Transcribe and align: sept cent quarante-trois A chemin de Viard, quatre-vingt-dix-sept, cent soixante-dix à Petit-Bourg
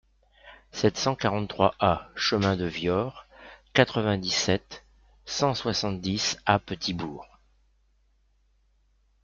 sept 0.71 0.97
cent 0.97 1.13
quarante-trois 1.15 1.75
A 1.79 2.09
chemin 2.15 2.55
de 2.55 2.65
Viard, 2.65 3.27
quatre-vingt-dix-sept, 3.73 4.83
cent 5.25 5.53
soixante-dix 5.53 6.39
à 6.47 6.57
Petit-Bourg 6.57 7.27